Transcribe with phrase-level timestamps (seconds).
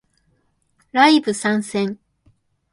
[0.93, 1.99] ライブ参戦